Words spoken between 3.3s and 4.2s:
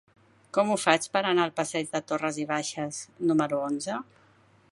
número onze?